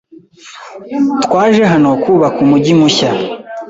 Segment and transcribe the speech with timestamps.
[1.23, 3.09] Twaje hano kubaka umujyi mushya.